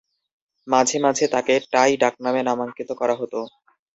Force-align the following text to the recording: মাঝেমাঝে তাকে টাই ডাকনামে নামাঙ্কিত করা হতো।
মাঝেমাঝে 0.67 1.25
তাকে 1.27 1.53
টাই 1.71 1.91
ডাকনামে 1.97 2.41
নামাঙ্কিত 2.43 2.89
করা 2.99 3.15
হতো। 3.15 3.39